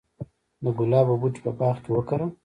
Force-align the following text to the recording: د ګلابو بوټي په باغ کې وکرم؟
د 0.63 0.65
ګلابو 0.79 1.19
بوټي 1.21 1.41
په 1.45 1.51
باغ 1.59 1.75
کې 1.83 1.89
وکرم؟ 1.93 2.31